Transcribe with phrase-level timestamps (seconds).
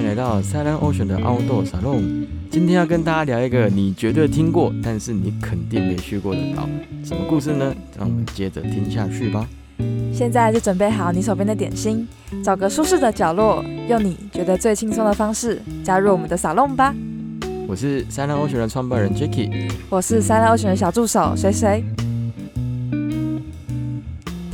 [0.00, 2.24] 欢迎来到 Silent Ocean 的 Outdoor Salon。
[2.50, 6.66] 今天要跟大家聊一个你绝对听过，但是你肯定没去过的岛。
[7.04, 7.74] 什么故事呢？
[7.98, 9.46] 让我们接着听下去吧。
[10.10, 12.08] 现在就准备好你手边的点心，
[12.42, 16.94] 找个舒适的角落，用你觉得最轻松的方式加入我们的 Salon 吧。
[17.68, 21.84] 我是 Silent Ocean 的创办人 Jacky，我是 Silent Ocean 的小助手谁谁。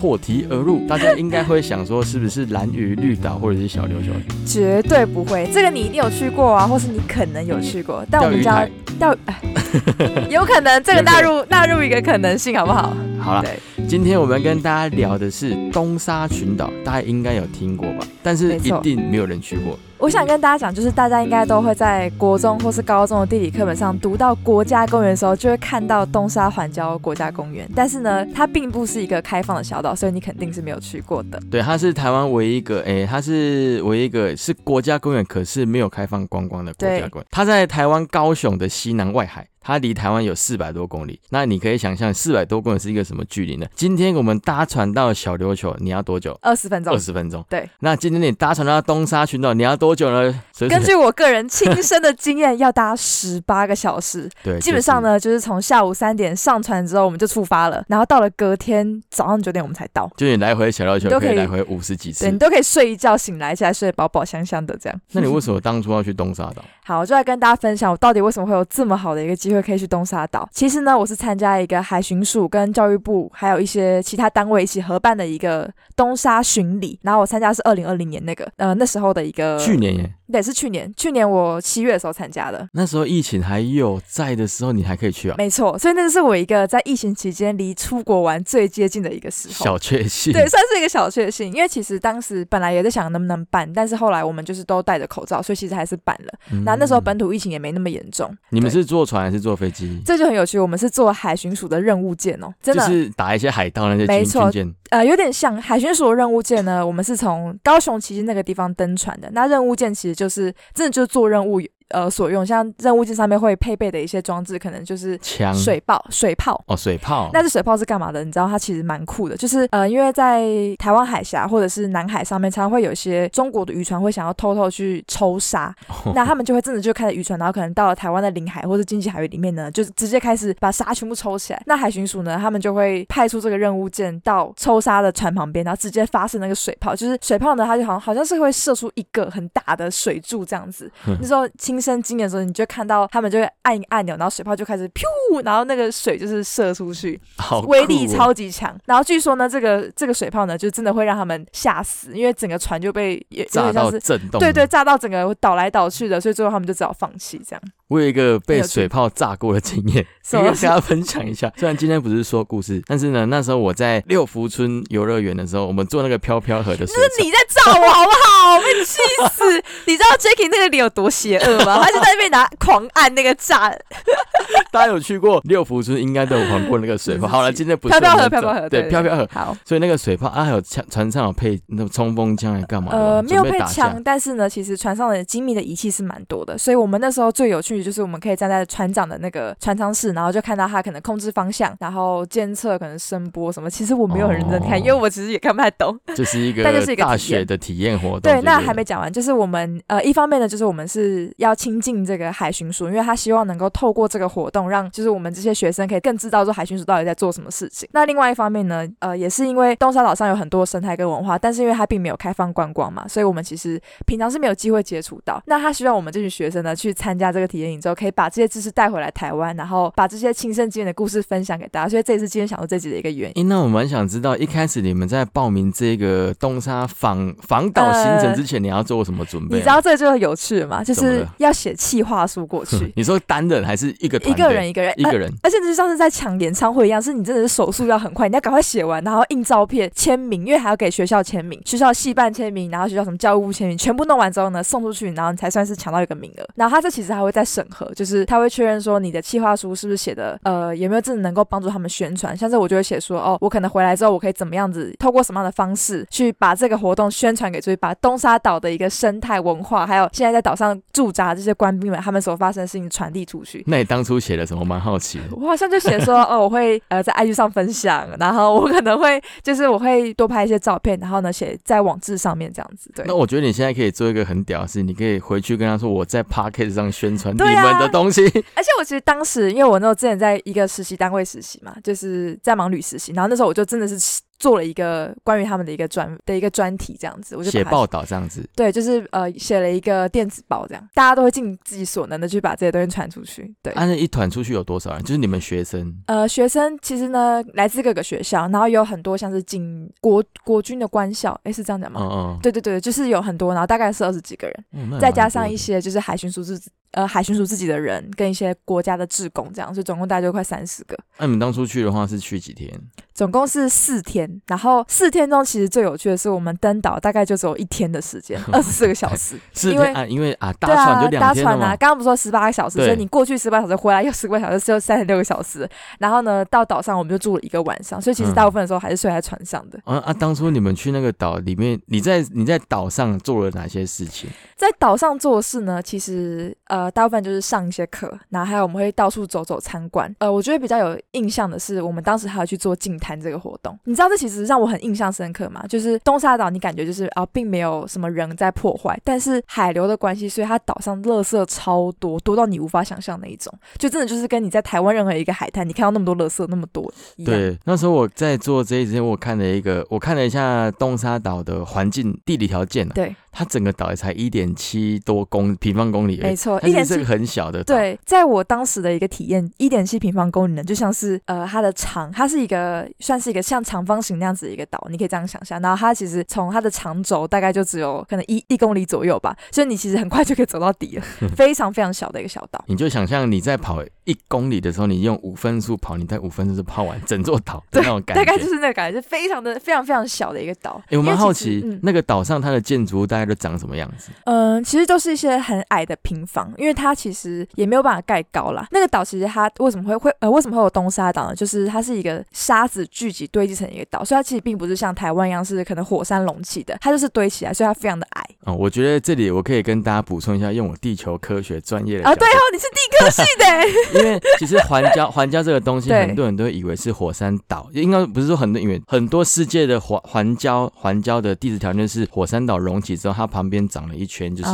[0.07, 4.13] 破题而入，大家应该会想说，是不是蓝屿绿岛或者是小琉球？
[4.47, 8.65] 绝对不会，这个你一定有去过啊，或是你可能有去过，但我们家
[9.01, 9.35] 钓，哎
[10.31, 12.97] 有可能这个纳入纳入一个可能性，好不好？
[13.19, 13.45] 好了，
[13.89, 18.07] 今天我们跟大家聊的是东沙群岛，大家应该有听过吧？
[18.23, 19.77] 但是一定没有人去过。
[19.99, 27.69] 我想跟大家讲，就是大家应该都会在国中或是高中的地理课本上读到国家公园的时候，就会看到东沙环礁国家公园。
[27.75, 31.41] 但是呢，它并不是一个开放的小岛，所以你肯定是没有去过的。
[31.51, 37.27] 对，它是台湾唯一一个，哎，它是唯一一个是国家公园，可是没有开放观光的国家公园。
[37.31, 41.19] 它在台湾高雄的西南外海，它离台湾有四百多公里。
[41.31, 43.67] 那你可以想象，四百多公里是一个什么距离呢？
[43.75, 46.39] 今天我们搭船到小琉球，你要多久？
[46.43, 47.43] 二十分钟二，十分钟。
[47.49, 47.69] 对。
[47.81, 50.43] 那今天你搭船到东沙群岛，你要多久呢？
[50.69, 54.29] 根据我个人亲身的经验，要搭十八个小时。
[54.43, 60.11] 对，基本上呢，就是从下午三点上船之后，我们就出发了，然后到了隔天早上九点我们才到。
[60.17, 62.39] 就你来回小琉球都可以可以来回五十几次对你。
[62.39, 65.01] 都可以睡一觉，醒来起来睡得饱饱香香的这样。
[65.13, 66.65] 那你为什么当初要去东沙岛？
[66.85, 70.49] 好，我就来跟大家分享我到底为什么会有这么好的一个机会可以去东沙岛。
[70.53, 82.69] 其实呢，我是参加一个海巡署跟教育部还有一些其他单位一起合办的一个东沙巡礼，然后我参加是二零二零年那个呃那时候的一个去年耶，对是去年，去年我七月的时候参加的。
[82.73, 85.37] 那时候疫情还有在的时候，你还可以去啊。
[85.39, 89.65] 没错，所以那是我一个在疫情期间离出国玩最接近的一个时候。
[89.65, 90.33] 小确幸。
[90.33, 96.33] 对，算是一个小确幸，因为其实当时本来也在想能不能办，但是后来我们就是都戴着口罩，所以其实还是办了。
[96.53, 98.37] 嗯那、那时候本土疫情也没那么严重。
[98.51, 100.01] 你们是坐船还是坐飞机？
[100.05, 104.75] 这就很有趣，我们是坐海巡署的任务舰哦，真的，就是打一些海盗那些没错舰。
[104.91, 106.87] 呃，有点像海巡署的任务舰呢。
[106.87, 111.61] 我们是从高雄旗津那个地方登船的，那任务舰其实就是真的就是做任务
[111.91, 116.63] 呃所用，像任务舰上面会配备的一些装置，可能就是枪水炮、水炮。
[116.67, 117.31] 哦，水炮。
[117.33, 118.25] 那这水炮是干嘛的？
[118.25, 120.45] 你知道它其实蛮酷的，就是呃，因为在
[120.79, 131.63] 台湾海峡或者是南海上面，常常会有一些中国的渔船会想要偷偷去抽沙，哦那他们就会真的就开着渔船，然后可能到了台湾的领海或者经济海域里面呢，就是直接开始把沙全部抽起来。
[131.67, 140.91] 那海巡署呢，他们就会派出这个任务舰到抽沙的船旁边，然后直接发射那个水炮，就是水炮呢，它就好像好像是会射出一个很大的水柱这样子。
[141.21, 147.21] 那时候亲身经验的时候，你就看到他们就会按一个按钮，然后水炮就开始噗，然后那个水就是射出去，
[147.67, 148.75] 威力超级强。
[148.87, 154.01] 然后据说呢，这个这个水炮呢，就真的会让他们吓死，因为整个船就被有有炸到点像是。
[154.01, 154.39] 震动。
[154.41, 157.63] 对对，，炸到整个倒来倒去的，所以最后他们就只好放弃这样。
[157.89, 161.53] 我有一个被水泡炸过的经验，什么可以跟大家分享一下。
[161.57, 168.57] 虽然今天不是说故事，但是呢，那时候我在六福村游乐园的时候，我们坐那个飘飘河的水是你在炸我好不好？
[168.57, 168.99] 我被气
[169.33, 169.63] 死！
[169.85, 171.83] 你知道 Jacky 那个脸有多邪恶吗？
[171.83, 173.71] 他就在那边拿狂按那个炸
[174.71, 177.27] 大家有去过六福村，应该都有玩过那个水炮。
[177.27, 179.57] 好了，今天不是飘飘河，飘飘河，对飘飘河，好。
[179.65, 182.91] 所以那个水炮啊，还有枪船上有配那种冲锋枪，来干嘛？
[182.93, 193.71] 呃，没有配枪，但是呢，其实船上的精密的仪器是蛮多的，所以我们那时候最有趣的就是我们可以站在船长的那个船舱室，然后就看到他可能控制方向，然后监测可能声波什么。
[193.71, 195.99] 其实我没有很认真看，哦因为我其实也看不太懂。
[196.15, 198.21] 就是一个但就是一个大学的体验活动。
[198.21, 207.89] 对，那还没讲完，就是我们呃，一方面呢，就是我们是要亲近这个海巡署，因为他希望能够透过这个活动，让就是我们这些学生可以更知道说海巡署到底在做什么事情。
[207.93, 215.43] 那另外一方面呢，呃，也是因为东沙岛上有很多生态跟文化，但是因为它并没有开放观光嘛，所以我们其实平常是没有机会接触到。
[215.47, 221.89] 那他希望我们这群学生呢，去参加这个体验营之后，可以把这些知识带回来台湾，然后把这些亲身经验的故事分享给大家。
[221.89, 223.43] 所以这也是今天想录这集的一个原因。
[223.43, 229.59] 诶，那我蛮想知道，一开始你们在报名这个东沙访访岛行程之前，你要做什么准备、啊？
[229.59, 230.85] 你知道这个就很有趣了吗？
[230.85, 232.93] 就是要写企划书过去。
[232.97, 235.33] 你说单人还是一个一个人一个人，呃一个人？
[235.43, 246.47] 而且就像是在抢演唱会一样，是你真的是手速要很快，你要赶快写完，然后印照片、签名，因为还要给学校签名，学校系办签名，然后学校什么教育部签名，全部弄完之后呢，送出去，然后你才算是抢到一个名额。
[246.55, 252.37] 然后他这其实还会再审核，就是他会确认说你的企划书是不是写的，呃，有没有真的能够帮助他们宣传。
[252.37, 263.63] 像是我就会写说，哦，我可能回来之后，我可以怎么样子，透过什么样的方式去把这个活动宣传给出去，把东沙岛的一个生态文化，还有现在在岛上驻扎这些官兵们他们所发生的事情传递出去。
[263.67, 264.67] 那你当初写了什么？
[264.67, 265.25] 蛮好奇的。
[265.37, 272.91] 我好像就写说，哦，我会呃在 IG 上分享，然后我可能会就是我会多拍一些照片，然后呢写在网志上面这样子。
[272.95, 278.25] 对，那我觉得你现在可以做一个很屌的事，你可以回去跟他说我在 p a r k e t 上宣传你们的东西。
[278.57, 283.97] 而且我其实当时，因为我那时候之前在一个实习单位实习嘛，就是在忙旅实习，然后那时候我就真的是
[284.39, 288.49] 做了一个关于他们的一个专的一个专题，这样子，我就写报道这样子。
[288.55, 293.55] 对，就是呃写了一个电子报，这样大家都会尽自己所能的去把这些东西传出去。
[293.63, 295.03] 对，啊，那一团出去有多少人？
[295.03, 302.01] 就是你们学生呃，学生其实呢来自各个学校，然后有很多像是进国国军的官校，诶，是这样讲吗？
[302.03, 306.61] 嗯嗯，对对对，就是有很多，然后大概是二十几个人，嗯再加上一些就是海巡署自
[306.93, 310.97] 呃海巡署自己的人跟一些国家的志工这样，所以总共大概就快三十个。
[311.19, 312.71] 那你们当初去的话是去几天？
[313.15, 319.37] 总共是四天，然后四天中其实最有趣的是，我们登岛大概就只有一天的时间， 二十四个小时。
[319.71, 321.75] 因为四天啊，因为啊搭船就搭船啊，。
[321.77, 325.67] 刚刚不是说十八个小时，对所以你过去十八小时，回来又十个小时，只有三十六个小时。
[325.99, 329.81] 然后呢，到岛上我们就住了一个晚上，所以其实嗯大部分的时候还是睡在船上的。
[329.85, 330.13] 啊啊！
[330.13, 334.29] 当初你们去那个岛里面，你在你在岛上做了哪些事情？
[334.57, 340.15] 在岛上做的事呢，其实呃大部分就是上一些课，然后还有我们会到处走走参观。
[340.19, 343.79] 呃，我觉得比较有印象的是，我们当时还有去做净滩这个活动。
[343.85, 345.65] 你知道这其实让我很印象深刻吗？
[345.69, 353.53] 就是东沙岛，你感觉就是啊、并没有什么人在破坏，但是海流的关系，所以它岛上垃圾超多，多到你无法想象那一种。
[353.79, 357.35] 就真的就是跟你在台湾任何一个海滩，你看到那么多垃圾那么多一样。
[357.35, 367.63] 对，那时候我在做这一之前，我看了一个，我看了一下东沙岛的环境地理条件啊，对它整个岛也才一点七多公平方公里没错，它一点七是这个很小的。
[367.63, 375.61] 对，在我当时的一个体验，一点七平方公里呢，就像是呃它的长，它是一个算是一个像长方形那样子的一个岛，你可以这样想象。
[375.61, 381.05] 然后它其实从它的长轴大概就只有可能一一公里左右吧，所以你其实很快就可以走到底了，
[381.37, 382.65] 非常非常小的一个小岛。
[382.69, 388.25] 你就想象你在跑一公里的时候，你用五分速跑，你在五分钟就跑完整座岛的那种感觉。
[388.25, 390.81] 大概就是那个感觉，就非常的非常非常小的一个岛。
[390.89, 394.11] 哎、我蛮好奇，嗯那个岛上它的建筑物大概都长什么样子？
[394.25, 398.67] 嗯，其实都是一些很矮的平房，因为它其实也没有办法盖高啦。
[398.71, 401.35] 那个岛其实它为什么会会呃为什么会有东沙岛呢？
[401.35, 408.25] 就是它是一个沙子聚集堆积成一个岛，所以它其实并不是像台湾一样是可能火山隆起的，它就是堆起来，所以它非常的矮。
[408.45, 413.67] 哦，我觉得这里我可以跟大家补充一下，用我地球科学专业的啊，对哦，你是地科系的欸，
[413.99, 424.51] 因为其实环礁环礁这个东西，很多人都以为是火山岛，应该不是说很多，因为很多世界的环环礁环礁的地质条件是火山岛隆起之后，它旁边长了一圈就是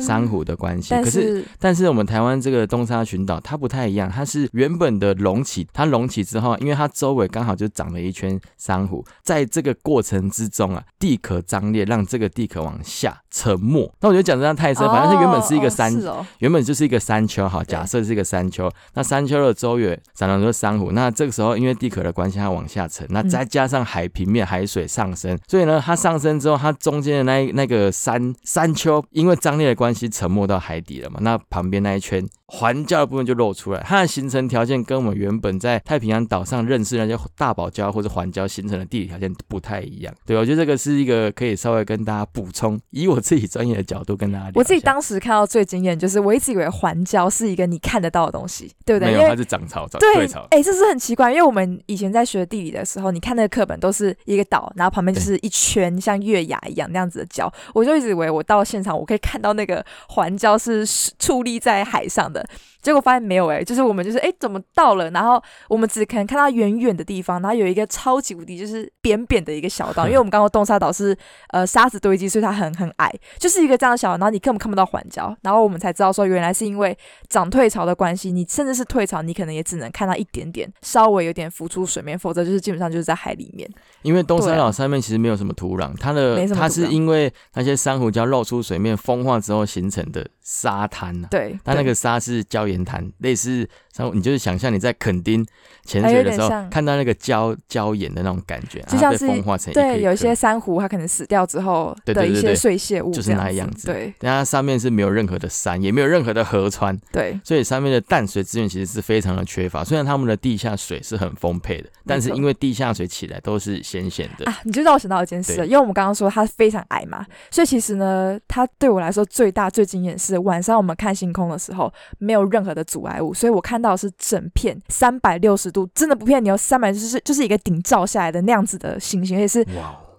[0.00, 0.94] 珊瑚的关系。
[0.94, 1.10] 可是
[1.40, 13.90] 是但是我们台湾这个东沙群岛，它不太一样，它是原本的隆起，它隆起之后，因为它周围刚好就长了一圈珊瑚，在这个过程之中啊，地壳张裂，让这个地壳往下沉没。
[14.00, 40.14] 那我觉得讲这样太深，反正它原本是一个山哦是哦原本就是一个山丘，哈，假设是一个山丘，那山丘的周围长了很多珊瑚，那这个时候因为地壳的关系，它往下沉，那嗯再加上海平面、海水上升，所以呢，它上升之后，它中间的那那个山山丘，因为张裂的关系沉没到海底了嘛，那旁边那一圈环礁的部分就露出来，它的形成条件跟我们原本在太平洋岛上认识那些大堡礁或者环礁形成的地理条件不太一样。
[40.24, 44.50] 对，我觉得这个是一个可以稍微跟大家补充，以我自己专业的角度跟大家。
[44.54, 49.12] 我自己当时看到最惊艳，就是我一直以为环礁是一个你看得到的东西，对不对？
[49.12, 50.46] 没有，它是涨潮，涨对退，潮。
[50.50, 59.75] 哎、这是很奇怪，因为我们以前在学地理的时候，你看那个课本都是一个岛，然后旁边就是一圈像月牙一样那样子的礁，我就一直以为我到现场我可以看到那个
[60.08, 62.44] 环礁是矗立在海上的，
[62.82, 71.16] 结果发现没有、哎，就是我们就是哎、怎么到了，然后我们只可能看到远远的地方，然后有一个超级无敌就是扁扁的一个小岛，因为我们刚刚东沙岛是
[71.50, 76.96] 呃沙子堆积，所以它很很矮，就是一个这样的小岛，然后你根本看不到环礁，然后我们才知道说原来是因为
[77.28, 83.68] 涨退潮的关系，你甚至是退潮，你可能也只能看到一点点，稍微有点浮出水面，否则就是基本上就是在海里面。
[84.02, 95.44] 因为东沙岛上面其实没有什么土壤，它的它是因为那些珊瑚礁露出水面风化之后形成的沙滩呐、对，它那个沙是礁岩滩，类似然后，你就是想象你在垦丁
[95.84, 104.14] 潜水的时候看到那个礁礁岩的那种感觉，就像被风化成对，有一些珊瑚它可能死掉之后的一些碎屑物，就是那样子对。
[104.20, 109.82] 但它上面是没有任何的山，也没有任何的河川，对，所以上面的淡水资源其实是非常的缺乏。
[109.82, 129.66] 虽然他们的地下水是很丰沛的，但是因为地下水起来都是咸咸的，啊，你就让我想到一件事因为我们刚刚说它非常矮嘛，所以其实呢，它对我来说最大最惊艳是晚上我们看星空的时候没有任何的阻碍物，所以我看到是整片三百六十度，真的不骗你哦，三百就是就是一个顶照下来的那样子的星星，而且是，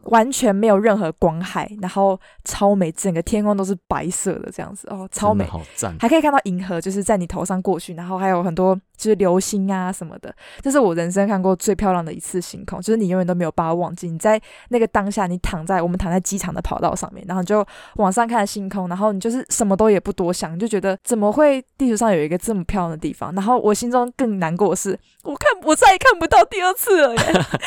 [0.08, 14.10] 完全没有任何光害，然后超美，整个天空都是白色的这样子哦，超美，好赞，还可以看到银河就是在你头上过去，然后还有很多就是流星啊什么的，这是我人生看过最漂亮的一次星空，就是你永远都没有办法忘记。
[14.10, 23.34] 你在那个当下，你躺在我们躺在机场的跑道上面，然后就往上看星空，然后你就是什么都也不多想，你就觉得怎么会地球上有一个这么漂亮的地方？
[23.36, 27.24] 然后我心中更难过的是，我看我再也看不到第二次了耶！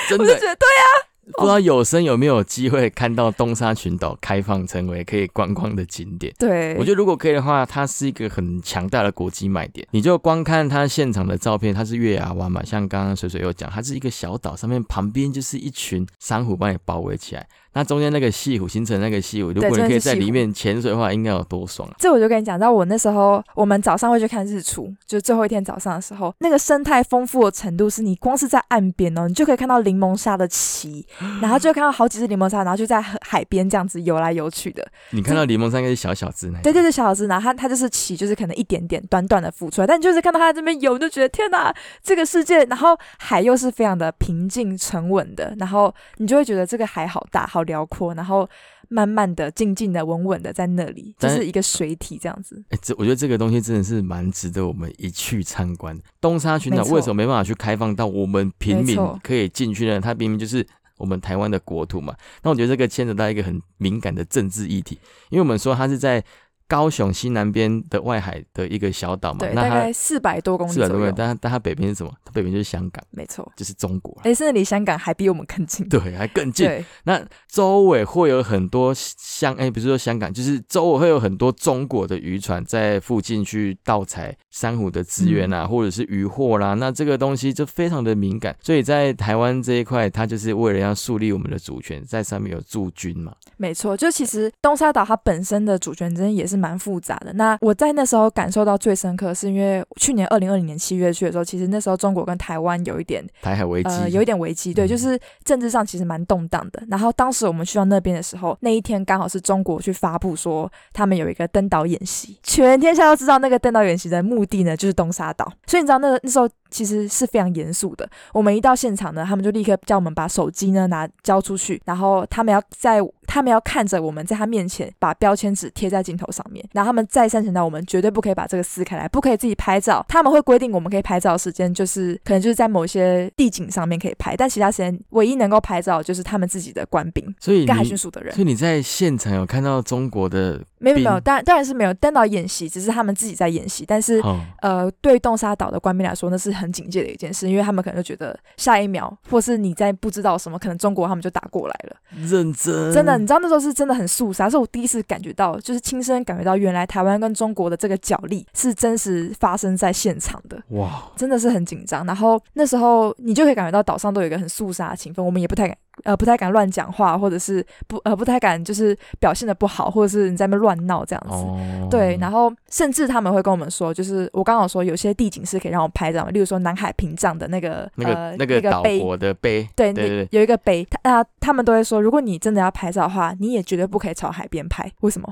[0.08, 1.09] 真的我就觉得对啊。
[1.36, 6.34] 不知道有生有没有机会看到东沙群岛开放成为可以观光的景点？
[6.38, 9.86] 对，我觉得如果可以的话，它是一个很强大的国际卖点。
[9.90, 17.46] 你就光看它现场的照片，它是月牙湾嘛，像刚刚水水有讲，它是一个小岛，上面旁边就是一群珊瑚把你包围起来。
[17.72, 21.94] 那中间那个西湖形成那个西湖，如果你可以在里面潜水的话，应该有多爽啊！
[21.98, 31.06] 这我就跟你讲，到我那时候，我们早上会去看日出，就是最后一天早上的时候，那个生态丰富的程度，是你光是在岸边哦，你就可以看到柠檬鲨的鳍，
[31.40, 34.86] 然后就看到好几只柠檬鲨，然后就在海边这样子游来游去的。
[35.10, 36.58] 你看到柠檬鲨应该是小小只呢？
[36.62, 41.72] 对对对，小小只，然后它它就是鳍，就是可能一点点短短的浮出来，但你就是看到它这边游，就觉得天哪，
[42.02, 48.48] 这个世界，然后海又是非常的平静沉稳的，然后你就会觉得这个海好大好辽阔，然后。
[48.92, 52.60] 慢慢的、静静的、稳稳的在那里，就是一个水体这样子。
[52.70, 55.96] 哎，这我觉得这个东西真的是蛮值得我们一去参观。
[56.20, 60.00] 东沙群岛为什么没办法去开放到我们平民可以进去呢？
[60.00, 62.12] 它明明就是我们台湾的国土嘛。
[62.42, 64.98] 那我觉得这个牵扯到一个很敏感的政治议题，
[65.28, 66.24] 因为我们说它是在。
[66.70, 72.12] 高雄西南边的外海的一个小岛嘛，对，大概四百多公里，四百多公里，但但它北边是什么？
[72.24, 74.16] 它北边就是香港，没错，就是中国。
[74.22, 76.70] 哎，甚至离香港还比我们更近，对，还更近。
[77.02, 86.74] 那周围会有很多香，哎，不是说香港，就是周围会有很多中国的渔船在附近去盗采珊瑚的资源啊，或者是渔获啦。
[86.74, 93.34] 那这个东西就非常的敏感，所以在台湾这一块，它就是为了要树立我们的主权，在上面有驻军嘛。
[93.56, 97.32] 没错，就其实东沙岛它本身的主权真的也是蛮复杂的。
[97.32, 106.82] 那我在那时候感受到最深刻，是因为去年二零二零年七月去的时候，其实那时候中国跟台湾有一点台海危机，呃，有一点危机，对，就是政治上其实蛮动荡的。
[106.88, 115.50] 然后当时我们去到那边的时候，那一天刚好是中国去发布说他们有一个登岛演习，全天下都知道那个登岛演习的目的呢，就是东沙岛。
[115.66, 116.48] 所以你知道那那时候。
[116.70, 118.08] 其实是非常严肃的。
[118.32, 130.04] 我们一到现场呢，他们就立刻叫我们把手机呢拿交出去，然后他们要在他们要看着我们在他面前把标签纸贴在镜头上面，然后他们再三强调我们绝对不可以把这个撕开来，不可以自己拍照。
[130.08, 138.34] 他们会规定我们可以拍照时间就是可能就是在某些地景上面可以拍，但其他时间唯一能够拍照就是他们自己的官兵，所以跟海巡署的人。
[138.34, 140.60] 所以你在现场有看到中国的？
[140.80, 143.84] 没有没有，当然当然是没有登岛演习，只是他们自己在演习。
[143.86, 144.20] 但是
[144.62, 151.96] 呃，对洞沙岛的官兵来说，那是很警戒的一件事，因为他们可能就觉得下一秒，或是你在不知道什么，可能中国他们就打过来了。
[152.26, 160.60] 认真，真的，你知道那时候是真的很肃杀，是我第一次感觉到，就是亲身感觉到，原来台湾跟中国的这个角力是真实发生在现场的。
[160.70, 162.06] 哇，真的是很紧张。
[162.06, 165.76] 然后那时候你就可以感觉到岛上都有一个很肃杀的情氛，我们也不太敢。
[166.04, 171.44] 呃，不太敢乱讲话，或者是不呃不太敢就是表现的不好，或者是你在那边乱闹这样子。
[171.90, 184.90] 对，然后甚至他们会跟我们说，就是我刚好说有些地景是可以让我拍照，例如说南海屏障的那个那个那个岛国的碑，对对，有一个碑，他他们都会说，如果你真的要拍照的话，你也绝对不可以朝海边拍。
[185.00, 185.30] 为什么？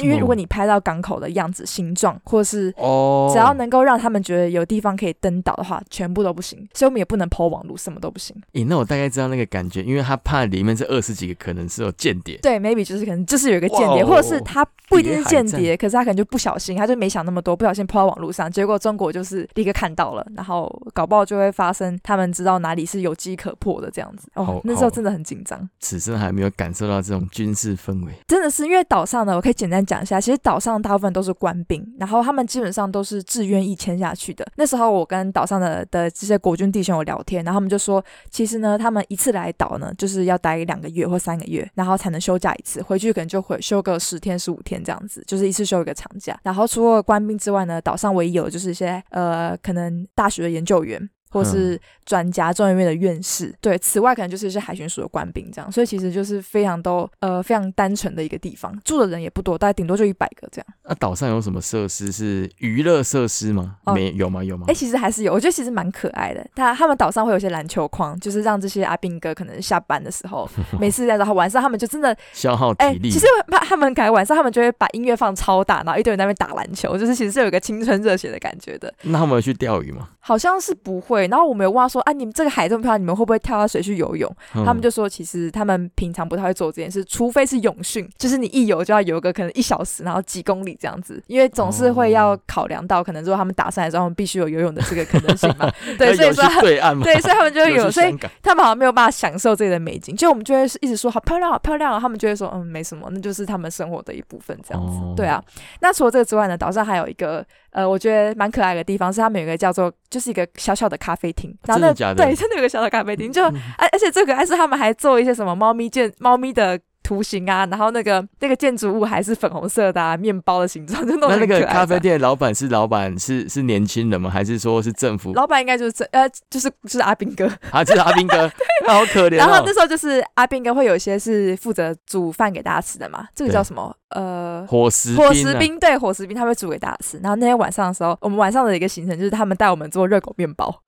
[0.00, 6.58] 因为如果你拍到港口的样子、形状，或是哦，只要能够让他们觉得有地方可以登岛的话，全部都不行。
[6.74, 8.34] 所以我们也不能抛网路，什么都不行。
[8.54, 10.07] 诶，那我大概知道那个感觉，因为。
[10.08, 24.30] 他怕里面这二十几个可能是有间谍，对，maybe 就是可能就是有一个间谍，或者是他不一定是间谍，可是他可能就不小心，他就没想那么多，不小心抛到网络上，结果中国就是立刻看到了，然后搞不好就会发生他们知道哪里是有机可破的这样子。
[24.32, 34.46] 哦，那时候真的很紧张，此生还没有感受到这种军事氛围，真的是因为岛上呢，我可以简单讲一下，其实岛上大部分都是官兵，然后他们基本上都是自愿意签下去的。
[34.56, 40.78] 那时候我跟岛上的的这些国军弟兄有聊天，然后他们就说，其实呢，他们一次来岛呢，就是要待两。
[40.78, 46.38] 两个月或三个月，然后才能休假一次，回去可能就回休个十天十五天这样子，就是一次休一个长假。
[46.44, 53.54] 然后除了官兵之外呢，岛上唯一有就是一些呃，可能大学的研究员或是专家、中研院的院士。
[53.60, 55.70] 对，此外可能就是一些海巡署的官兵这样。
[55.70, 60.66] 所以其实就是非常都呃非常单纯的一个地方，住的人也不多，大概顶多就一百个这样。
[60.84, 63.76] 那岛上有什么设施是娱乐设施吗？
[63.84, 64.42] 哦没有吗？
[64.42, 64.74] 有吗哎、？
[64.74, 66.46] 其实还是有，我觉得其实蛮可爱的。
[66.54, 70.48] 他他们岛上会有一些篮球框，就是让这些阿兵哥可能下班的时候，
[70.80, 73.10] 没事在然后晚上他们就真的， 消耗哎、体力。
[73.10, 78.92] 其实他他们改晚上他们就会把音乐放超大，然后一堆人在那边打篮球，就是其实是有一个青春热血的感觉的。
[79.02, 80.10] 那他们有去钓鱼吗？
[80.20, 84.30] 好像是不会，然后我们有问他说，啊，你们这个海这么漂亮，你们会不会跳到水去游泳？
[84.54, 95.70] 嗯他们就说，其实他们平常不太会做这件事，除非是泳训，就是你一游就要游个可能一小时，然后几公里这样子，因为总是会要哦考量到，可能如果他们打上来之后，他们必须有游泳的这个可能性嘛。
[95.98, 97.02] 对，所以说对岸吗？
[97.04, 104.98] 对，所以他们就会有，所以他们好像没有办法享受这里的美景，就我们就会一直说好漂亮，好漂亮啊，他们就会说嗯没什么，那就是他们生活的一部分这样子。
[104.98, 105.42] 哦对啊，
[105.80, 116.80] 那除了这个之外呢，岛上还有一个呃，我觉得蛮可爱的地方是他们有一个叫做就是一个小小的咖啡厅，然后那真的假的对，真的有个小小咖啡厅，就而而且最可爱是他们还做一些什么猫咪建猫咪的。
[117.08, 124.28] 图形啊，然后那个那个建筑物还是粉红色的、啊，面包的形状，就弄得那那个咖啡店的老板是老板是是年轻人吗？
[124.28, 125.32] 还是说是政府？
[125.32, 128.50] 老板应该就是这呃，就是就是阿兵哥，啊，就是阿兵哥，
[128.84, 129.72] 他好可怜哦然后那。
[129.78, 133.94] 时候就是阿兵哥会有一些是负责煮饭给大家吃的嘛，这个叫什么？
[134.08, 134.66] 呃。
[134.68, 137.16] 伙食伙食兵对伙食兵，他会煮给大家吃。
[137.22, 140.82] 然后那天晚上的时候，我们晚上的一个行程就是他们带我们做热狗面包，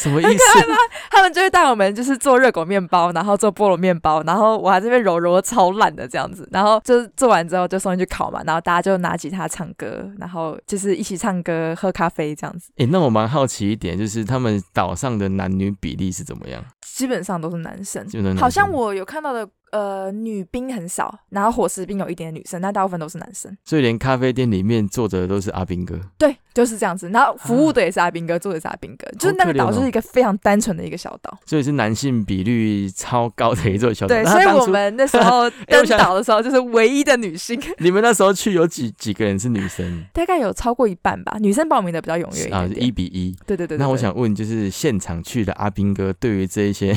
[0.00, 0.42] 什么意思？
[1.10, 6.48] 他们就会带我们就是做热狗面包，然后做菠萝面包，然后我还这边揉揉得超烂的这样子。
[6.50, 12.72] 然后就是做完之后就送进去烤嘛，然后大家就拿吉他唱歌，然后就是一起唱歌、喝咖啡这样子。
[12.78, 16.64] 诶，那我蛮好奇一点，就是他们岛上的男女比例是怎么样？
[16.80, 18.06] 基本上都是男生
[18.38, 23.56] 好像我有看到的，呃，女兵很少，然后伙食兵有一点点女生，但大部分都是男生。
[23.64, 25.98] 所以连咖啡店里面坐着的都是阿兵哥。
[26.18, 27.08] 对，就是这样子。
[27.10, 31.38] 然后服务的也是阿兵哥，做的也是阿兵哥，就是那个岛是一个非常单纯的一个小岛。
[31.46, 34.14] 所以是男性比率超高的一座小岛。
[34.14, 41.36] 对，所以我们那时 候登岛的时候，就是唯一的女性， 你们那时候去有几几个人是女生 大概有超过一半吧。
[41.40, 42.60] 女生报名的比较踊跃一啊？
[42.66, 42.86] 点点。
[42.86, 43.36] 一比一。
[43.46, 46.96] 对对对对那我想问，就是现场去的阿兵哥，对于这一些、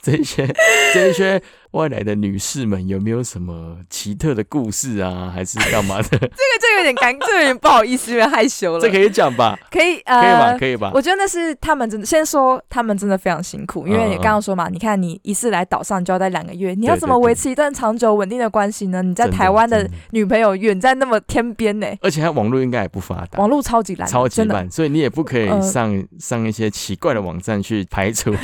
[0.02, 0.46] 这些、
[0.94, 1.40] 这一些
[1.72, 5.30] 外来的女士们，有没有什么奇特的故事啊？
[5.32, 6.08] 还是干嘛的？
[6.10, 8.80] 这个这个有点尴，这个有点不好意思，有点害羞了。
[8.80, 9.58] 这可以讲吧？
[9.70, 10.46] 可以可以吧？
[10.52, 10.58] 呃。
[10.58, 10.90] 可以吧？
[10.94, 19.02] 我觉得那是他们真的，先说他们真的非常辛苦，因为你刚刚说嘛，你看你一次来岛上就要待两个月，你要怎么维持一段长久稳定的关系呢？
[19.02, 23.48] 你在台湾的女朋友远在那么天边呢，而且他网络应该也不发达网。
[23.48, 24.08] 络超级烂。
[24.08, 28.34] 超级烂，所以你也不可以呃上、上一些奇怪的网站去排除。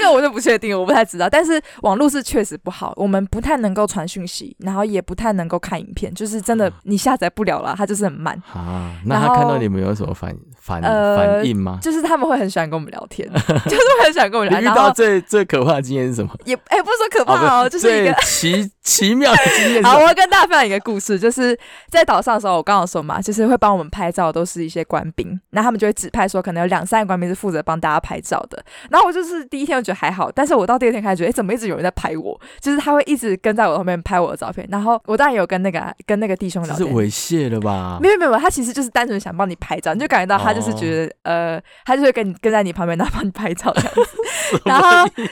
[0.00, 1.28] 这个我就不确定，我不太知道。
[1.28, 8.40] 但是网络是确实不好，我们不太能够传讯息，然后也不太能够看影片，就是真的你下载不了了，它就是很慢。
[8.52, 11.78] 啊，那他看到你们有什么反反、呃反应吗？
[11.80, 14.68] 就是他们会很喜欢跟我们聊天， 就是会很喜欢跟我们聊天。
[14.68, 16.30] 你遇到最最可怕的经验是什么？
[16.44, 18.12] 也哎、不是说可怕哦，就是一个。
[18.22, 28.62] 奇奇妙的经验 好，我要跟大家分享一个故事，就是在岛上的时候，我刚刚说嘛，就是会帮我们拍照，都是一些官兵，那他们就会指派说，可能有两三个官兵是负责帮大家拍照的。
[28.90, 32.38] 然后我就是第一天我觉得还好，但是我到第二天开始觉得，哎、怎么一直有人在拍我？
[32.60, 34.66] 就是他会一直跟在我后面拍我的照片。
[34.70, 37.98] 然后我当然有跟那个跟那个弟兄聊天，猥亵了吧？
[38.00, 44.60] 没有没有他其实就是单纯想帮你拍照，你就感觉到他就是觉得，呃，他就会跟你跟在你旁边，然后帮你拍照这样子。
[44.64, 44.88] 然后，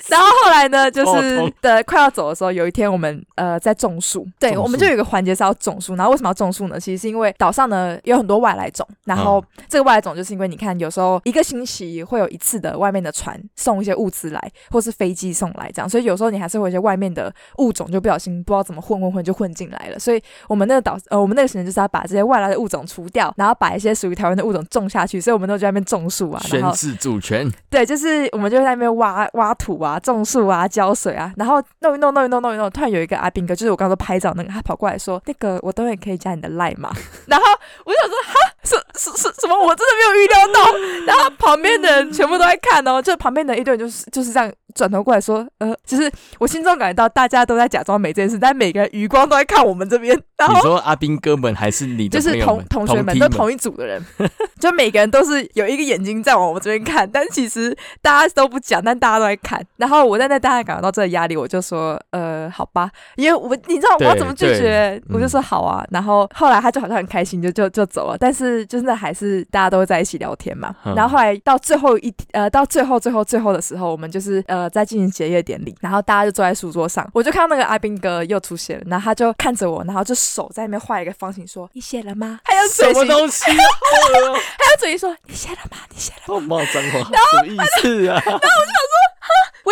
[0.09, 5.95] 然后后来呢，就是的快要走的时候，有一天我们呃在种树，对，我们就有一个环节是要种树。
[5.95, 6.79] 然后为什么要种树呢？
[6.79, 19.99] 其实是因为岛上呢有很多外来种，然后嗯这个外来种就是因为你看，有时候一个星期会有一次的外面的船送一些物资来，或是飞机送来这样，所以有时候你还是会有一些外面的物种就不小心不知道怎么混混混就混进来了。
[19.99, 25.21] 所以我们那个岛呃我们那个行程就是要把这些外来的物种除掉，然后把一些属于台湾的物种种下去。
[25.21, 36.91] 所以我们都在那边种树啊，宣誓主权，对，就是我们就在那边挖挖土啊、种树啊、浇水啊，然后弄一弄、弄一弄、弄一弄，突然有一个阿兵哥，就是我刚刚说拍照那个，他跑过来说：“那个我等会可以加你的赖吗？”
[37.27, 37.47] 然后
[37.85, 39.57] 我就想说：“哈，什什什什么？
[39.59, 44.33] 我真的没有预料到。”然后旁边的人全部都在看哦，就旁边的一堆人就是就是
[44.75, 54.05] 转头过来说：“呃，就是我心中感觉到大家都在假装没这件事，但每个人余光都在看我们这边， 然后你说阿斌哥们还是你的就是同同学们都同一组的人，
[54.61, 59.65] 就每个人都是有一个眼睛在往我们这边看，但其实大家都不讲，但大家都在看。
[59.77, 65.85] 然后我在那大家感觉到这个压力，我就说呃好吧，因为我你知道我要怎么拒绝，我就说好啊。
[65.91, 68.17] 然后后来他就好像很开心，就就就走了。
[68.19, 70.75] 但是真的还是大家都会在一起聊天嘛。
[70.85, 82.41] 嗯然后后来到最后一呃到最后最后最后的时候，我们就是呃在进行结业典礼，然后大家就坐在书桌上，我就看到那个阿兵哥又出现了，然后他就看着我，然后就手在那边画一个方形，说你写了吗？
[82.45, 85.79] 还有什么嘴，东西 还有嘴型说你写了吗？
[85.91, 86.35] 你写了吗？
[86.35, 88.23] 好冒脏话，什么意思啊？
[88.27, 88.33] 我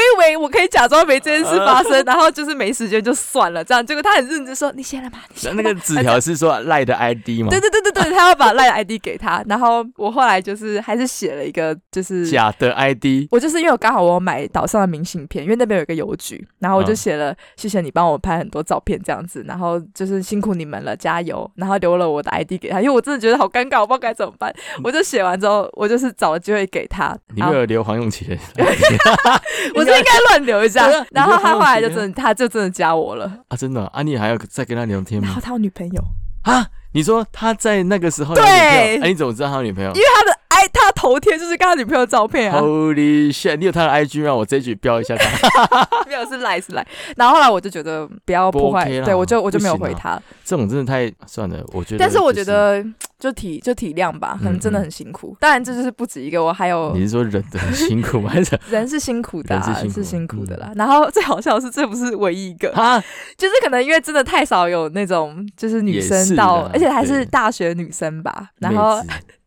[0.01, 3.85] 以为我可以假装没这件事发生， 然后就是没时间就算了，这样。
[3.85, 5.19] 结果他很认真说：“你写了吗？
[5.29, 7.49] 你写？”那个纸条是说赖的 ID 吗？
[7.51, 13.29] 对对对对对，他要把赖的 ID 给他，然后我后来就是还是写了一个就是假的 ID。
[13.31, 28.37] 我就是因为我刚好我有买岛上的明信片，因为那边有一个邮局，然后我就嗯写了谢谢你帮我拍很多照片这样子，然后就是辛苦你们了，加油，然后留了我的 ID 给他，因为我真的觉得好尴尬，我不知道该怎么办，我就写完之后，我就是找了机会给他，你没有留黄永琪的
[29.75, 33.57] 我是应该乱留一下 然后他后来就真的 他就真的加我了，啊？
[33.57, 33.91] 真的啊？
[33.95, 35.41] 啊你还要再跟他聊天吗然后？
[35.41, 36.03] 他有女朋友，
[36.43, 36.67] 啊？
[36.95, 39.01] 你说他在那个时候有对？
[39.01, 43.57] 哎，你怎么知道他有女朋友因为他的 i 他头贴就是跟他女朋友照片啊，？Holy shit！
[43.57, 44.35] 你有他的 IG 吗？
[44.35, 45.89] 我这一局标一下他。
[46.07, 46.87] 没有是来是来，
[47.17, 51.99] 然后后来我就觉得不要破坏对我就我就没有回他，这种真的太算了，我觉得。
[51.99, 52.85] 但是我觉得
[53.19, 55.35] 就体就体谅吧，可能真的很辛苦。
[55.41, 58.31] 当然这就是不止一个，我还有你是说人的很辛苦吗？
[58.31, 60.71] 还是 人是辛苦的、啊，是辛苦是辛苦的啦。
[60.77, 63.03] 然后最好笑的是，这不是唯一一个，啊？
[63.39, 68.51] 就是可能因为真的太少有那种就是女生到，而且还是大学女生吧。
[68.59, 69.03] 然后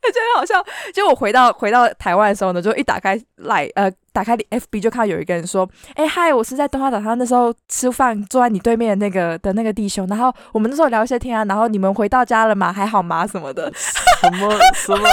[0.06, 0.64] 妹子就很好笑，
[0.94, 12.72] 就我回到回到台湾的时候呢，就一打开来呃打开 FB 就看到有一个人说，哎、嗨，我是在东华岛上那时候吃饭坐在你对面的那个的那个弟兄，然后我们那时候聊一些天啊，然后你们回到家了吗？
[12.72, 13.26] 还好吗？
[13.26, 15.08] 什么的，什么什么？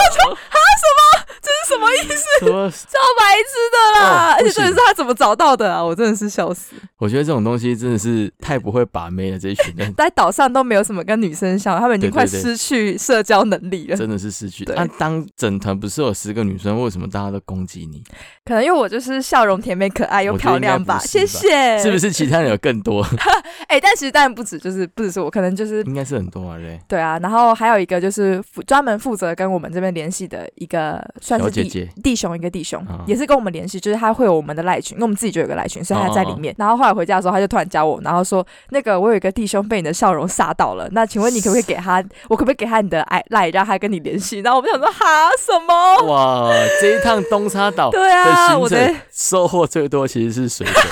[1.41, 2.23] 这是 什么意思？
[2.41, 4.33] 超白痴的啦！
[4.33, 5.83] 哦而且重点是他怎么找到的啊？
[5.83, 6.75] 我真的是笑死。
[6.99, 13.97] 我觉得这种东西真的是太不会把妹了，这一群人 在岛上都没有什么跟女生相，他们已经快失去社交能力了。
[13.97, 14.63] 真的是失去。
[14.65, 18.03] 对那、当整团不是有十个女生，为什么大家都攻击你？
[18.45, 21.79] 可能因为我就是笑容甜美可爱又漂亮吧，谢谢。
[21.79, 21.97] 是不？
[22.03, 23.01] 是其他人有更多？
[23.69, 26.77] 哎、但其实当然不止，就是不只是我，可能就是应该是很多啊，对。
[26.89, 27.17] 对啊。
[27.19, 36.53] 然后还有一个就是负专门负责跟我们这边联系的一个算是姐姐，弟兄，一个弟兄、啊也是跟我们联系，就是他会有我们的赖群，因为我们自己就有个赖群，所以他在里哦面。
[36.57, 44.39] 然后后来回家的时候，他就突然加我，然后说那个我有一个弟兄被你的笑容吓到了，那请问你可不可以 给他，我可不可以给他你的爱赖，让他跟你联系？
[44.39, 46.13] 然后我们想说哈什么？
[46.13, 46.49] 哇，
[46.81, 50.89] 这一趟东沙岛 对啊，我的程收获最多其实是水水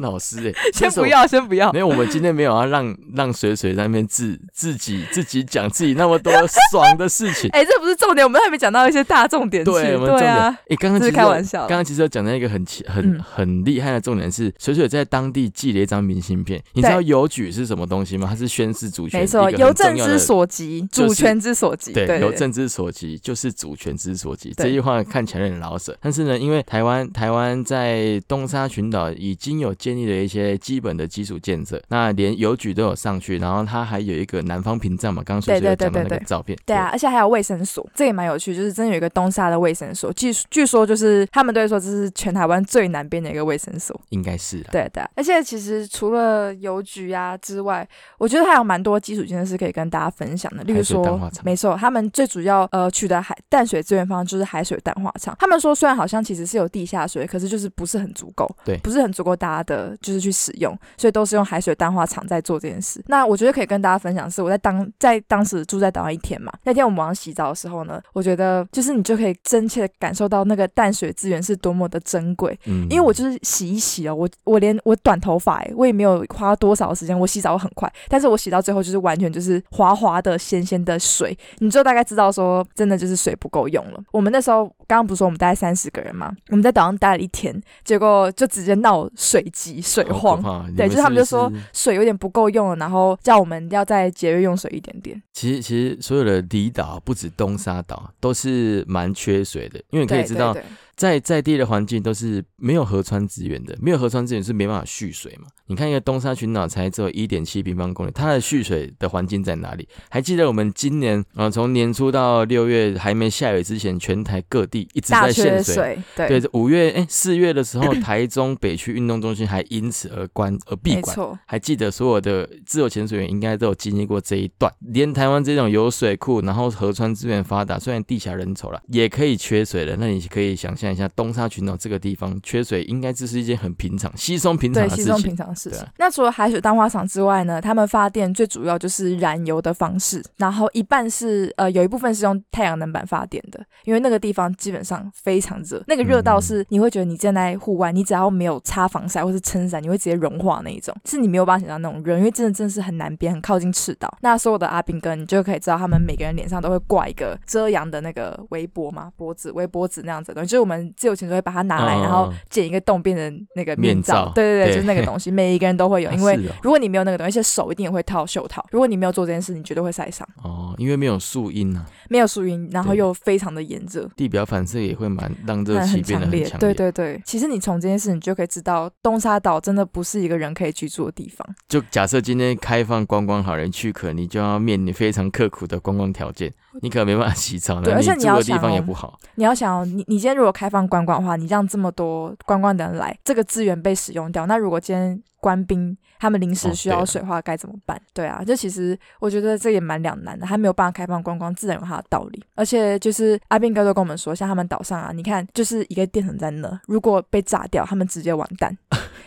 [0.00, 1.80] 老师哎、 先不要，先不要没。
[1.80, 6.32] 有，我们今天没有要让让水水在那边自自己自己讲自己那么多
[6.70, 7.50] 爽的事情。
[7.52, 9.70] 哎、这不是重点，我们还没讲到一些大重点去。
[9.70, 16.62] 对，我们重点，啊哎、，刚刚这是其实开玩笑刚刚其实有讲到一个很奇很、嗯很厉害的重点是，水水在当地寄了一张明信片。
[16.74, 18.26] 你知道邮局是什么东西吗？
[18.28, 21.92] 它是宣示主权，没错，邮政之所及，就是主权之所及。
[21.92, 24.52] 对，邮政之所及就是主权之所及。
[24.56, 44.00] 这句话看起来有点老舍，但是呢，因为台湾台湾在东沙群岛已经有建立了一些基本的基础建设，那连邮局都有上去，然后它还有一个南方屏障嘛，刚刚水水有对对讲到那对对个照片，对啊，，而且还有卫生所，这也蛮有趣，就是真的有一个东沙的卫生所，据据说就是他们都会说这是全台湾最南边的一个卫生所。
[44.10, 44.68] 应该是啦。
[44.70, 47.84] 对的啊，而且其实除了邮局啊之外，
[48.18, 50.62] 我觉得还有蛮多基础建设是可以跟大家分享的。
[50.62, 55.36] 例如说没错，他们最主要呃取得海淡水资源方就是海水淡化厂。
[55.40, 63.02] 他们说虽然好像其实是有地下水，可是就是不是很足够，对不是很足够大家的就是去使用，所以都是用海水淡化厂在做这件事。
[63.06, 72.58] 那我觉得可以跟大家分享是我在当在当时住在岛上一天嘛，那天我们晚上洗澡的时候呢，我觉得就是你就可以真切的感受到那个淡水资源是多么的珍贵。
[72.66, 84.02] 嗯因为我就是洗一洗哦，我我连我短头发哎，我也没有花多少时间，我洗澡很快，但是我洗到最后就是完全就是滑滑的、鲜鲜的水，你就大概知道说真的就是水不够用了。
[84.10, 90.42] 我们那时候刚刚不是说我们大概三十个人嘛，我们在岛上待了一天，结果就直接闹水急、水荒。
[90.76, 95.22] 对，就是他们就说水有点不够用了，然后叫我们要再节约用水一点点。
[95.32, 100.56] 其实其实所有的离岛不止东沙岛都是蛮缺水的，因为你可以知道
[100.96, 105.48] 在在地的环境都是没有河川资源的，没有河川资源是没办法蓄水嘛。
[105.66, 109.88] 你看一个东沙群岛才只有一点七平方公里，它的蓄水的环境在哪里？
[110.10, 115.98] 还记得我们今年啊从年初到六月还没下雨之前，全台各地一直在限水。
[116.14, 121.02] 对，对，五月哎四月的时候，台中北区运动中心还因此而关而闭馆。
[121.06, 129.96] 没错，还记得所有的自由潜水员应该都有经历过这一段，连台湾这种有水库，然后河川资源发达，虽然地下人稠了，也可以缺水的。
[129.96, 135.36] 那你可以想象一下，东沙群岛这个地方缺水，应该这是一件很平常、稀松平常对，的事情稀松平。
[135.36, 135.80] 常的事情。
[135.80, 154.12] 啊那除了海水淡化厂之外呢，他们发电最主要就是燃油的方式，然后一半是呃有一部分是用太阳能板发电的，因为那个地方基本上非常热，那个热到嗯是你会觉得你站在户外，你只要没有擦防晒或是撑伞，你会直接融化那一种，是你没有办法想象那种热，因为真的真的是很南边，很靠近赤道。
[154.20, 164.26] 那所有的阿兵哥，你就可以知道他们每个人脸上都会挂一个遮阳的那个围脖嘛，脖子围脖子那样子的东西，就是我们自由潜水会把它拿来，嗯然后剪一个洞变成那个面罩。
[164.26, 168.64] 罩对对对，对就是那个东西，每一个人都会有， 因为如果你没有那个东西，而且手一定也会套袖套。
[168.70, 170.26] 如果你没有做这件事，你绝对会晒伤。
[170.42, 174.08] 哦，因为没有树荫啊，没有树荫，然后又非常的炎热。
[174.16, 176.58] 地表反射也会蛮让热气变得很强。
[176.58, 177.20] 对对对。
[177.24, 181.46] 其实你从这件事，你就可以知道，东沙岛真的不是一个人可以居住的地方。
[181.68, 189.18] 就假设今天开放观光好人去，可你就要面临非常刻苦的观光条件，你可能没办法洗澡，那对而且你住的地方也不好。
[189.36, 198.00] 你要想哦，你你今天如果开开放观光的话，你让这么多观光的人来，这个资源被使用掉，那如果今天官兵他们临时需要水的话，该怎么办？
[198.14, 202.44] 对啊，就其实我觉得这也蛮两难的，还没有办法开放观光，自然有他的道理。
[202.54, 208.78] 而且就是阿斌哥都跟我们说，像他们岛上啊，你看就是一个电筒在那，如果被炸掉，他们直接完蛋。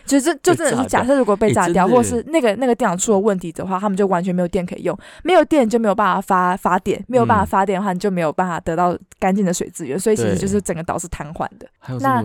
[0.06, 11.66] 就是就真的是假设，如果被哎炸掉，或是那个那个电脑出了问题的话，他们就完全没有电可以用，没有电就没有办法发发电，没有办法嗯发电的话，你就没有办法得到干净的水资源，所以其实就是整个岛是瘫痪的。
[11.78, 12.24] 还有这那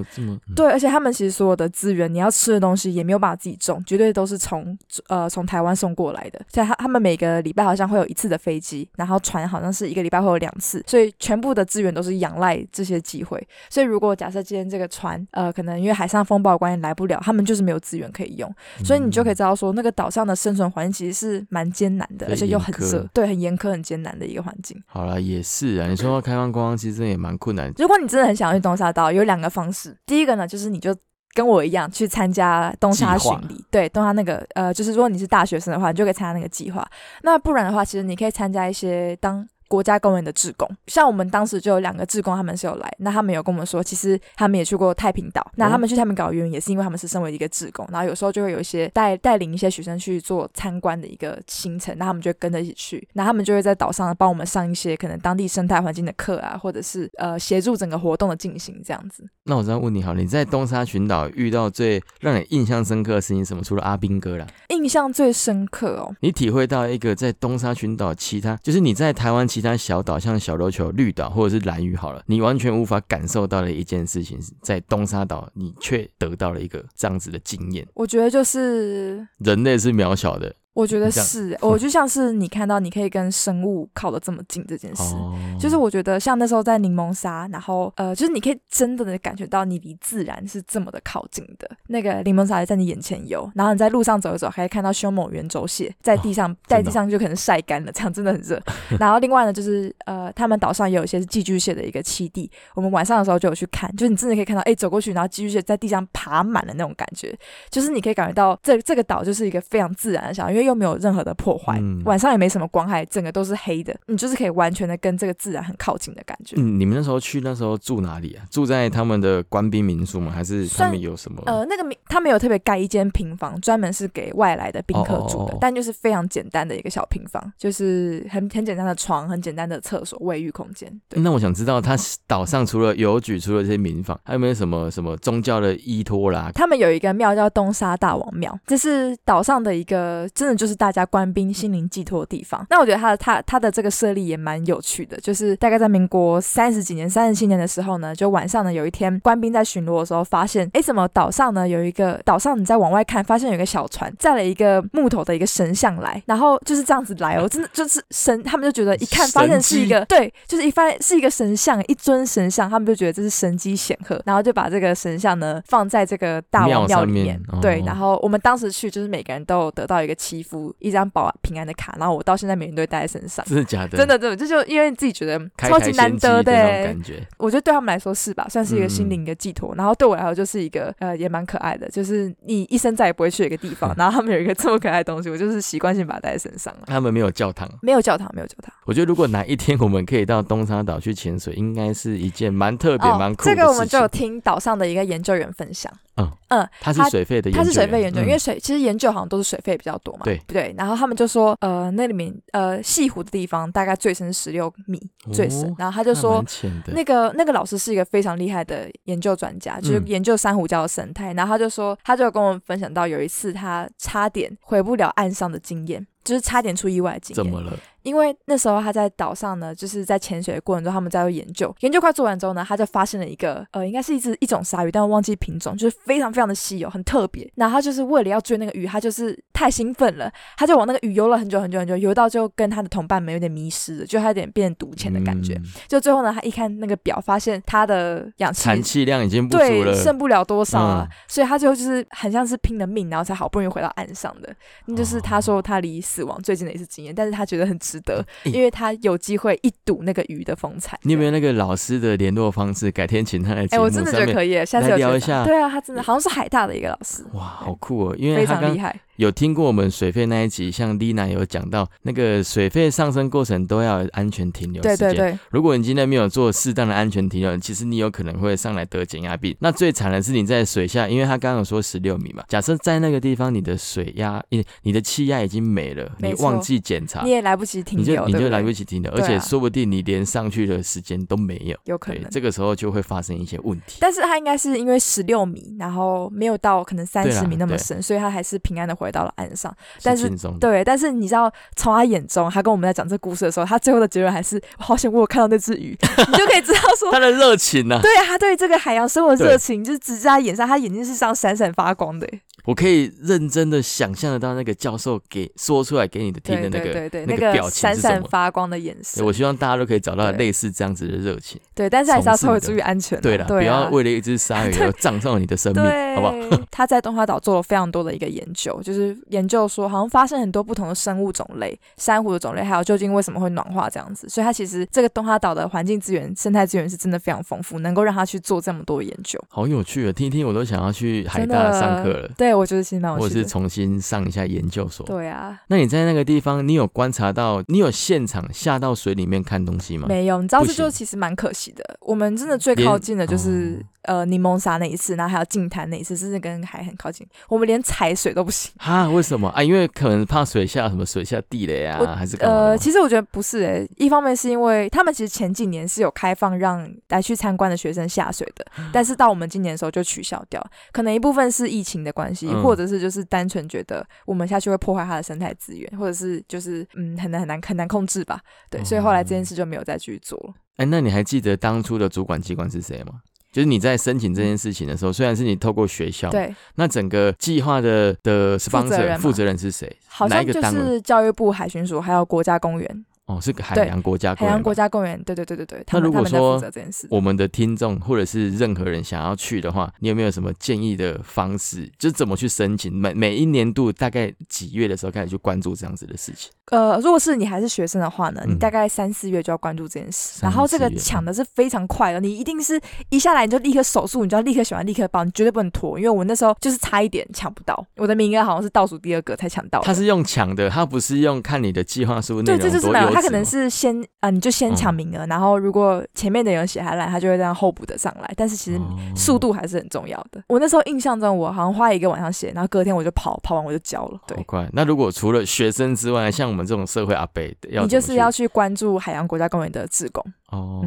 [0.56, 6.40] 对，而且他们其实所有的资源，你要吃的东西也没有办法自己种，绝对都是从呃从台湾送过来的。
[6.48, 13.42] 所以他他们每个礼拜好像会有一次的飞机，然后船好像是一个礼拜会有两次，所以全部的资源都是仰赖这些机会。
[13.70, 18.54] 所以如果假设今天这个船呃可能因为海上风暴关系来不了，他们就是没有资源可以用，
[18.84, 22.72] 所以你就可以知道说那个岛上的生存环境其实是蛮艰难的，而且又很
[23.14, 24.80] 对，很严苛、很艰难的一个环境。
[24.86, 25.88] 好了，也是啊。
[25.88, 27.74] 你说到开放观光，其实真的也蛮困难。
[27.78, 29.98] 如果你真的很想要去东沙岛，有两个方式。
[30.06, 30.96] 第一个呢，就是你就
[31.34, 36.88] 跟我一样去参加东沙巡礼，对，东沙那个呃，就是如果你是大学生的话，你就可以参加那个计划。
[37.24, 39.48] 那不然的话，其实你可以参加一些当。
[39.72, 45.50] 国家公园的志工，像我们当时就有两个志工，他们是有来，那他们有跟我们说，其实他们也去过太平岛。
[45.56, 59.24] 那他们去太平岛的原因也是因为他们是身为一个志工，然后有时候就会有一些带带领一些学生去做参观的一个行程，那他们就跟着一起去，那他们就会在岛上帮我们上一些可能当地生态环境的课啊，或者是呃协助整个活动的进行这样子。
[59.46, 63.64] 那我再问你好，你在东沙群岛遇到最让你印象深刻的事情是什么？
[63.64, 77.88] 除了阿兵哥啦，印象最深刻哦，你体会到一个在东沙群岛其他，就是你在台湾其他小岛，像小琉球、绿岛或者是蓝屿好了，你完全无法感受到的一件事情，是在东沙岛你却得到了一个这样子的经验。
[77.94, 85.04] 我觉得就是人类是渺小的我觉得是， 我就像是你看到你可以跟生物靠得这么近这件事。
[85.16, 91.70] 哦，就是我觉得像那时候在柠檬沙，然后呃，就是你可以真的的感觉到你离自然是这么的靠近的。
[91.88, 98.62] 那个柠檬沙在你眼前游，然后你在路上走一走，还可以看到凶猛圆轴蟹在地上，在地上就可能晒干了，这样真的很热。
[98.98, 107.38] 然后另外呢，就是呃，他们岛上也有一些是寄居蟹的一个栖地，我们晚上的时候就有去看，就是你真的可以看到，哎，走过去，然后寄居蟹在地上爬满了那种感觉，
[107.70, 116.56] 就是你可以感觉到这这个岛就是一个非常自然的小，因为又没有任何的破坏，嗯晚上也没什么光害，整个都是黑的，你就是可以完全的跟这个自然很靠近的感觉。
[116.58, 118.46] 嗯，你们那时候去那时候住哪里啊？
[118.50, 120.32] 住在他们的官兵民宿吗？
[120.32, 121.42] 还是他算们有什么？
[121.46, 130.90] 呃，那个民他们有特别盖一间平房，专门是给外来的宾客住的，哦哦哦但就是非常简单的一个小平房，就是很很简单的床，很简单的厕所、卫浴空间。
[131.08, 131.96] 对，那我想知道，他
[132.28, 136.52] 岛上除了邮局，除了这些民房，还有没有什么什么宗教的依托啦？
[136.54, 142.66] 他们有一个庙叫东沙大王庙，这是岛上的一个真的就是大家官兵心灵寄托的地方。
[142.70, 173.46] 那我觉得他的他他的这个设立也蛮有趣的，就是大概在民国三十几年、三十七年的时候呢，就晚上呢有一天官兵在巡逻的时候，发现哎，怎么岛上呢有一个岛上你再往外看，发现有一个小船载了一个木头的一个神像来，然后就是这样子来哦，真的就是神，他们就觉得一看发现是一个对，就是一发现是一个神像，一尊神像，他们就觉得这是神机显赫，然后就把这个神像呢放在这个大王庙里面，对哦，然后我们当时去就是每个人都有得到一个祈福一张保平安的卡，然后我到现在每人都会带在身上。
[173.46, 173.96] 真的假的？
[173.96, 177.22] 真的，真的，这就因为自己觉得超级难得的感觉。
[177.38, 179.76] 我觉得对他们来说是吧，算是一个嗯心灵的寄托。
[179.76, 186.82] 然后对我来说就是一个呃，也蛮可爱的，就是你一生再也不会去一个地方， 然后他们有一个这么可爱的东西，我就是习惯性把它带在身上了。
[186.88, 188.74] 他们没有教堂，没有教堂，没有教堂。
[188.86, 200.76] 我觉得如果哪一天我们可以到东沙岛去潜水，应该是一件蛮特别、蛮酷的这个我们就有听岛上的一个研究员分享，嗯嗯，他是水费的研究员，它是水费研究，嗯因为水其实研究好像都是水费比较多嘛，对对？
[200.78, 205.02] 然后他们就说，呃，那里面呃西湖的地方大概最深十六米
[205.34, 206.44] 最深，哦然后他就说
[206.88, 211.34] 那个那个老师是一个非常厉害的研究专家，就是嗯研究珊瑚礁的生态。
[211.34, 217.44] 然后他就说，他就跟我们分享到有一次他差点回不了岸上的经验，就是差点出意外的经验。
[217.44, 217.78] 怎么了？
[218.04, 227.50] 因为那时候他在岛上呢，就是在潜水的过程中，他们在做研究，研究快做完之后呢，他就发现了一个呃，应该是一只一种鲨鱼，但我忘记品种，就是非常非常的稀有，很特别。
[227.56, 235.54] 然后他就是为了要追那个鱼，他就是太兴奋了，他就往那个鱼游了很久很久很久，游到就跟他的同伴们有点迷失了，就他有点变赌钱的感觉。
[235.56, 244.54] 嗯就最后呢，他一看那个表，发现他的氧气产气量已经不足对了，剩不了多少啊，嗯所以他最后就是很像是拼了命，然后才好不容易回到岸上的。
[244.86, 250.98] 那就是他哦说他离死亡最近的一次经验，但是他觉得很值得，因为他有机会一睹那个鱼的风采。
[251.04, 252.90] 你有没有那个老师的联络方式？
[252.92, 254.26] 改天请他来节哎、目我真的觉。
[254.26, 258.16] 得可以，下次有学聊一下对啊，他真的好像是海大的一个老师，哇，好酷哦！
[258.18, 258.98] 因为非他刚常厉害。
[259.22, 264.98] 有听过我们水费那一集，像丽娜有讲到，那个水费上升过程都要安全停留时间。
[264.98, 269.56] 对对对，如果你今天没有做适当的安全停留，其实你有可能会上来得减压病。
[269.60, 281.78] 那最惨的是你在水下，因为他刚刚有说十六米嘛，假设在那个地方你的水压，你你的气压已经没了，你忘记检查你，也来不及停你就留，你就来不及停留，而且说不定你连上去的时间都没有。
[281.86, 282.28] 有可能。
[282.32, 283.98] 这个时候就会发生一些问题。
[284.00, 289.76] 但是他应该是因为十六米，然后没有到可能三十米那么深，所以他还是平安的回到了岸上。
[290.02, 295.98] 但是对，但是你知道，从他眼中，他跟我们在讲这故事的时候，他最后的结论还是好想我有看到那只鱼，
[296.32, 302.28] 你就可以知道说，他的热情呢、对他对这个海洋生物的热情，就是直在他眼上，他眼睛是这样闪闪发光的。
[302.66, 307.96] 我可以认真的想象得到那个教授给说出来给你的听的那个对对对，那个表情闪。
[307.96, 309.34] 闪发光的眼神我。
[309.42, 311.60] 希望大家都可以找到类似这样子的热情。
[311.74, 313.22] 对，但是还是要稍微从事的注意安全啊。
[313.22, 315.84] 对了，不要为了一只鲨鱼而 葬送你的生命，
[316.16, 316.62] 好不好？
[316.70, 324.28] 他在东华岛做了非常多的一个研究，就是研究说好像发现很多不同的生物种类、珊瑚的种类，还有究竟为什么会暖化这样子。
[324.28, 329.40] 所以它其实这个东花岛的环境资源、生态资源是真的非常丰富，能够让他去做这么多研究。
[329.50, 330.12] 好有趣啊！
[330.12, 333.52] 听一听我都想要去海大上课了，对，我觉得其实蛮有或者是。
[333.52, 335.06] 重新上一下研究所。
[335.06, 340.08] 对啊，那你在那个地方，你有观察到，你有现场下到水里面看东西吗？
[340.08, 341.84] 没有，你知道这就其实蛮可惜的。
[342.00, 347.28] 我们真的最靠近的就是、哦呃柠檬沙那一次，然后还有净滩那一次，甚至跟海很靠近。
[347.48, 348.72] 我们连踩水都不行。
[348.82, 349.08] 哈？
[349.08, 349.62] 为什么啊？
[349.62, 360.60] 因为可能怕水下什么水下地雷啊，还是呃，其实我觉得不是诶、一方面是因为他们其实前几年是有开放让来去参观的学生下水的，嗯 但是到我们今年的时候就取消掉，
[360.92, 368.40] 可能一部分是疫情的关系，嗯或者是就是单纯觉得我们下去会破坏它的生态资源，或者是就是嗯很难很难很难控制吧，
[368.70, 370.54] 对，所以后来这件事就没有再去做了。
[370.78, 373.22] 哎，那你还记得当初的主管机关是谁吗？
[373.52, 379.94] 就是你在申请这件事情的时候，虽然是你透过学校，，对，那整个计划的的负责 sponsor 人嘛负责人是谁？
[380.08, 380.62] 好像就？
[380.62, 386.62] 是教育部海巡署还有国家公园，哦，是个海洋国家公园海洋国家公园，对对对对对，那如果说。
[387.10, 391.90] 我们的听众或者是任何人想要去的话，你有没有什么建议的方式？
[391.98, 392.94] 就是怎么去申请？
[392.96, 396.52] 每每一年度大概几月的时候开始去关注这样子的事情？
[396.72, 402.80] 呃，如果是你还是学生的话呢，嗯你大概三四月就要关注这件事，三然后这个抢的是非常快的，你一定是
[403.10, 409.82] 一下来你就立刻手速，你就要立刻选完立刻报，你绝对不能拖，因为我那时候就是差一点抢不到，我的名额好像是倒数第二个才抢到。
[409.82, 420.42] 他是用抢的，他不是用看你的计划书内对，这就是没有，他可能是先啊、你就先抢嗯名额，然后如果前面的人写下来，他就会这样候补的上来，但是其实哦速度还是很重要的。
[420.48, 424.20] 我那时候印象中，我好像花一个晚上写，然后隔天我就跑，跑完我就交了。
[424.28, 424.70] 对好，快。
[424.72, 430.24] 那如果除了学生之外，像我们这种社会阿伯，要你就是要去关注海洋国家公园的志工。
[430.50, 430.86] 哦。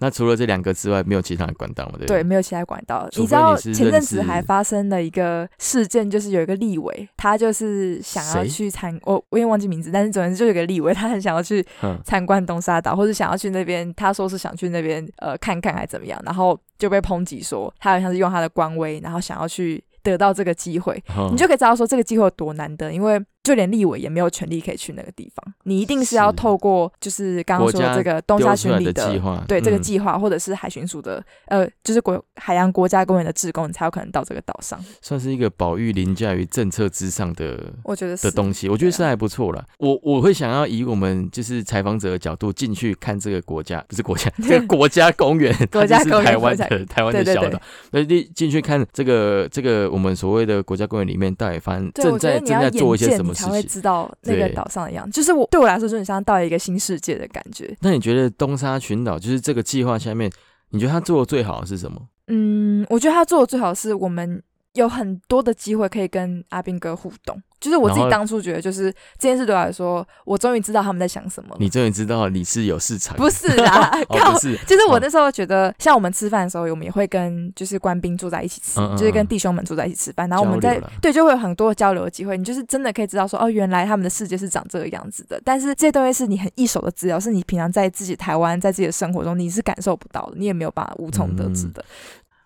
[0.00, 1.98] 那除了这两个之外，没有其他的管道了？
[1.98, 3.08] 对对，没有其他管道。
[3.16, 34.82] 你知道前阵子还发生了一个事件，就是有一个立委，他就是想要去参，我我也忘记名字，但是总之就有一个立委，他很想要去嗯，参观东沙岛，或者想要去那边，他说是想去那边呃看看还怎么样，然后就被抨击说他好像是用他的官威，然后想要去得到这个机会，哦你就可以知道说这个机会有多难得，因为就连立委也没有权利可以去那个地方，你一定是要透过就是刚刚说的这个东沙巡礼的计划，对这个嗯计划，或者是海巡署的呃，就是国海洋国家公园的志工，你才有可能到这个岛上。
[35.02, 39.62] 算是一个保育凌驾于政策之上的我觉得是的东西，我觉得是还不错啦。
[39.78, 53.68] 我我会想要以我们就是采访者的角度进去看这个国家，不是国家，这个 国家公园，国家公园台湾的台湾的小岛，那进进去看这个这个我们所谓的国家公园里面到底发生，正在正在做一些什么事情。
[53.68, 55.10] 知道那个岛上的样子。
[55.12, 57.76] 就是我对我来说，就很像到一个新世界的感觉。
[57.80, 60.30] 那你觉得东沙群岛就是这个计划下面，
[60.70, 62.00] 你觉得他做的最好的是什么？
[62.28, 64.42] 嗯，我觉得他做的最好是我们
[64.74, 67.40] 有很多的机会可以跟阿斌哥互动。
[67.60, 71.56] 就是我自己当初觉得，就是这件事对我来说，我终于知道他们在想什么了。
[71.58, 85.40] 你终于知道你是有市场，不是啦， 哦，靠不是，哦就是我那时候觉得，像我们吃饭的时候，我们也会跟就是官兵住在一起吃，嗯嗯就是跟嗯弟兄们住在一起吃饭，然后我们在对就会有很多交流的机会，你就是真的可以知道说，哦，原来他们的世界是长这个样子的。
[85.42, 91.82] 但是这些东西是你很一手的资料，是你平常在自己台湾在自己的生活中你是感受不到的，你也没有办法无从得知的。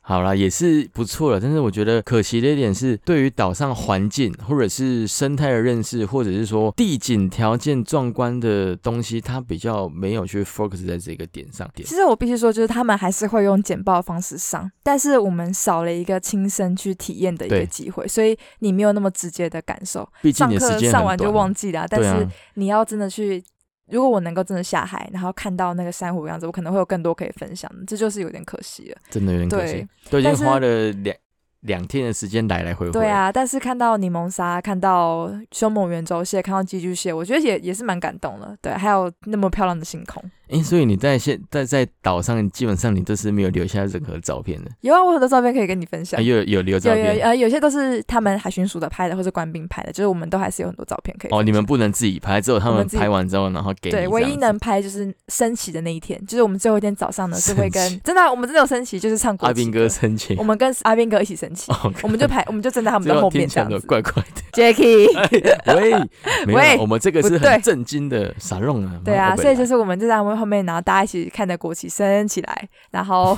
[0.08, 1.38] 好啦，也是不错了。
[1.38, 11.70] 但是我觉得可惜的一点是，对于岛上环境或者是生态的认识，或者是说地景条件壮观的东西，它比较没有去 focus 在这个点上。
[11.74, 20.08] 点其实我必须说，就是他们还是会用简报的方式上，但是我们少了一个亲身去体验的一个机会，所以你没有那么直接的感受。
[20.22, 23.44] 毕竟上课你的时间上完就忘记了啊，但是你要真的去，
[23.90, 28.98] 如果我能够真的下海，然后看到那个珊瑚的样子，我可能会有更多可以分享，这就是有点可惜了。
[29.10, 31.16] 真的有点可惜对，都已经花了两
[31.60, 32.92] 两天的时间来来回回。
[32.92, 38.56] 对，啊，但是看到柠檬鲨，看到凶猛圆周蟹，看到寄居蟹，我觉得也也是蛮感动的。
[38.60, 40.22] 对，还有那么漂亮的星空。
[40.50, 46.18] 哎，所以你在现在在岛上，基本上你都是没有留下任何照片的，有啊，我很多照片可以跟你分享。
[46.18, 47.24] 啊，有有留照有有片。
[47.24, 51.30] 呃，有些都是他们海巡署的拍的，或者官兵拍的，就是我们都还是有很多照片可以。
[51.30, 63.78] 哦，你们不能自己拍，只有他们拍完之后，然后给你对，唯一能拍就是升旗的那一天，就是我们最后一天早上呢是会跟真的啊、我们真的有升旗，就是唱国旗阿兵哥升旗我，们跟阿兵哥一起升旗， 哦我们就拍，我们就站在他们的后面这样子。
[63.86, 64.42] 怪怪的。
[64.52, 65.06] Jacky，
[65.76, 65.92] 喂，
[66.46, 69.00] 没有，喂我们这个是很震惊的傻弄啊。
[69.04, 73.36] 对啊，所以就是我们就在我们后面，然后大家一起看着国旗升起来，然后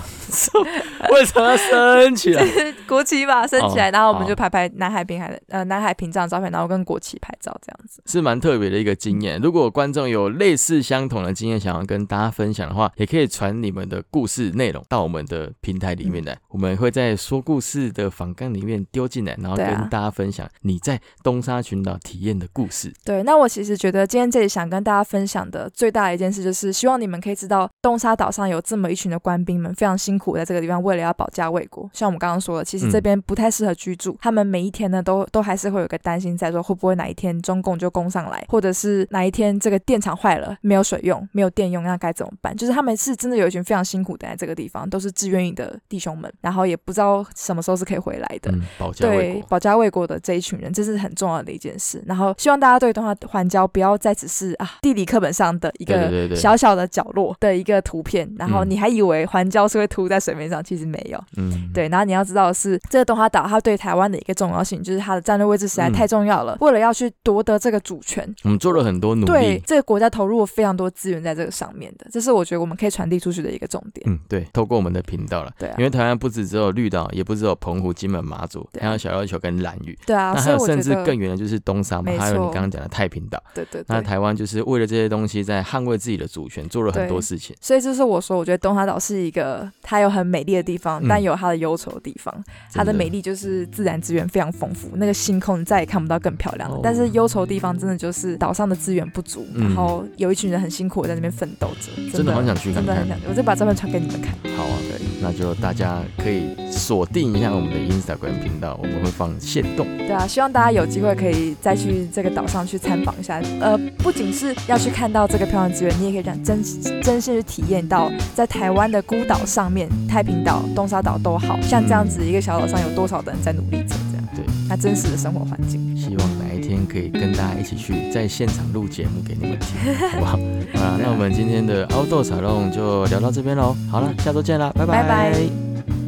[1.10, 2.44] 为什么要升起来？
[2.86, 8.02] 国旗嘛升起来，哦然后我们就拍拍南海滨海的呃南海屏障的照片，然后跟国旗拍照这样子。
[8.06, 9.40] 是蛮特别的一个经验。
[9.40, 22.92] 如果观众有类似相同的经验，想要跟大家分享的话，也可以传你们的故事内容到我们的平台里面来，我们会在说故事的访纲里面丢进来，然后跟大家分享你在东沙群岛体验的故事。
[23.04, 31.88] 对，那我其实觉得今天这里想跟大家分享的最大的一件事，就是希望你们可以知道，东沙岛上有这么一群的官兵们，非常辛苦在这个地方，为了要保家卫国。
[31.92, 42.56] 像我们刚刚说的，其实这嗯边不太适合居住，他们每一天呢，都都还是会有个担心在说，会不会哪一天中共就攻上来，或者是哪一天这个电厂坏了，没有水用，没有电用，那该怎么办？
[42.56, 48.50] 就是他们是真的有一群非常辛苦的在这个地方，都是志愿役的弟兄们，然后也不知道什么时候是可以回来的。
[48.52, 52.02] 嗯，保家卫保家卫国的这一群人，这是很重要的一件事。
[52.06, 61.22] 然后希望大家对东沙环礁不要再只是啊地理课本上的一个小小的角落的一个图片，然后嗯你还以为环礁是会凸在水面上，其实没有。
[61.36, 66.56] 嗯，对，然后你要知道的是，这个东华岛它对台湾的一个重要性，就是它的战略位置实在嗯太重要了。
[66.60, 69.62] 为了要去夺得这个主权，我们做了很多努力对。
[69.66, 74.04] 这个国家投入了非常多资源在这个上面的，这是我觉得我们可以传递出去的一个重点。
[74.08, 75.52] 嗯，对，透过我们的频道了。
[75.58, 79.98] 对啊因，为台湾不止只有绿岛，也不只有澎湖、金门、马祖，还有小琉球跟兰屿。
[80.06, 83.42] 对啊，那还有甚至更远的就是东沙嘛，还有你刚刚讲的太平岛。
[83.54, 83.84] 对对对。
[83.88, 87.54] 那台湾就是为了这些东西在捍卫自己的主权，做了很多事情。
[87.60, 92.32] 所以就是我说，我觉得东沙岛是一个它有很美丽的地方，但嗯有它的忧愁的地方。
[92.72, 96.76] 它的美丽就是自然资源非常丰富，那个星空你再也看不到更漂亮的。
[96.76, 104.32] 哦但是忧愁的地方真的就是岛上的资源不足，嗯然后有一群人很辛苦地在那边奋斗着，真的好想去看看真的很想，我再把照片传给你们看。
[104.56, 109.86] 好啊，对那就大家可以锁定一下我们的 Instagram 频道，我们会放线动。
[109.98, 113.40] 对啊，希望大家有机会可以再去这个岛上去参访一下。
[113.60, 116.59] 呃，不仅是要去看到这个漂亮资源，你也可以讲真
[117.02, 125.96] 真心去体验到在台湾的孤岛上面，太平岛、东沙岛都好像这样子一个小岛上有多少的人在努力着，这样对，那真实的生活环境。
[125.96, 130.38] 希望哪一天可以跟大家一起去在现场录节目给你们听，好不好？
[130.74, 133.76] 好啦，那我们今天的凹豆沙龙就聊到这边喽。
[133.90, 135.99] 好了，下周见啦，拜拜拜拜